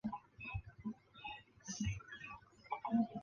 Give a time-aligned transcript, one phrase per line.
[0.03, 0.09] 大
[0.83, 0.85] 奴
[3.03, 3.19] 湖。